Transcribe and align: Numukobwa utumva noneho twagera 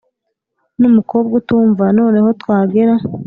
Numukobwa 0.79 1.33
utumva 1.39 1.83
noneho 1.97 2.29
twagera 2.41 2.93